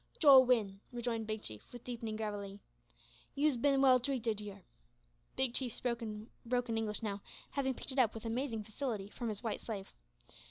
[0.17, 2.57] "Jowin," rejoined Big Chief, with deepening gravity,
[3.35, 4.63] "you's bin well treated here."
[5.35, 9.27] Big Chief spoke in broken English now, having picked it up with amazing facility from
[9.29, 9.93] his white slave.